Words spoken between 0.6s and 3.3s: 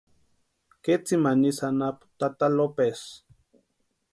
Ketsimani isï anapu tata Lopesi.